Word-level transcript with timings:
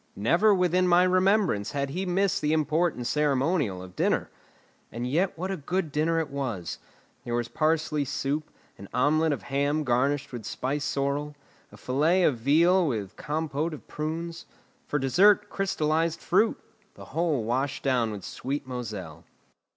Never 0.15 0.51
within 0.51 0.87
my 0.87 1.03
remembrance 1.03 1.73
had 1.73 1.91
he 1.91 2.07
missed 2.07 2.41
the 2.41 2.53
important 2.53 3.05
ceremonial 3.05 3.83
of 3.83 3.95
dinner. 3.95 4.31
And 4.91 5.05
yet 5.05 5.37
what 5.37 5.51
a 5.51 5.57
good 5.57 5.91
dinner 5.91 6.19
it 6.19 6.31
was! 6.31 6.79
There 7.23 7.35
was 7.35 7.47
parsley 7.49 8.03
soup, 8.03 8.49
an 8.79 8.89
omelette 8.95 9.31
of 9.31 9.43
ham 9.43 9.83
garnished 9.83 10.33
with 10.33 10.43
spiced 10.43 10.89
sorrel, 10.89 11.35
a 11.71 11.77
fillet 11.77 12.23
of 12.23 12.39
veal 12.39 12.87
with 12.87 13.15
compote 13.15 13.75
of 13.75 13.87
prunes; 13.87 14.47
for 14.87 14.97
dessert, 14.97 15.51
crystallised 15.51 16.19
fruit; 16.21 16.59
the 16.95 17.05
whole 17.13 17.43
washed 17.43 17.83
down 17.83 18.09
with 18.09 18.23
sweet 18.25 18.65
Moselle. 18.65 19.23